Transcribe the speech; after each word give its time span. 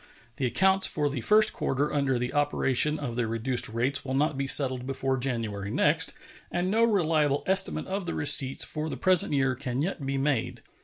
The 0.37 0.47
accounts 0.47 0.87
for 0.87 1.11
the 1.11 1.21
first 1.21 1.53
quarter 1.53 1.93
under 1.93 2.17
the 2.17 2.33
operation 2.33 2.97
of 2.97 3.15
the 3.15 3.27
reduced 3.27 3.69
rates 3.69 4.03
will 4.03 4.15
not 4.15 4.35
be 4.35 4.47
settled 4.47 4.87
before 4.87 5.15
January 5.19 5.69
next, 5.69 6.15
and 6.49 6.71
no 6.71 6.83
reliable 6.83 7.43
estimate 7.45 7.85
of 7.85 8.05
the 8.05 8.15
receipts 8.15 8.63
for 8.63 8.89
the 8.89 8.97
present 8.97 9.31
year 9.33 9.53
can 9.53 9.83
yet 9.83 10.03
be 10.03 10.17
made. 10.17 10.63